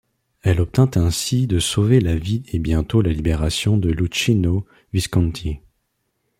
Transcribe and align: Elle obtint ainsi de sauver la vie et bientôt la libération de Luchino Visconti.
Elle 0.41 0.61
obtint 0.61 0.89
ainsi 0.97 1.45
de 1.45 1.59
sauver 1.59 2.01
la 2.01 2.15
vie 2.15 2.41
et 2.51 2.57
bientôt 2.57 3.03
la 3.03 3.11
libération 3.11 3.77
de 3.77 3.91
Luchino 3.91 4.65
Visconti. 4.93 5.59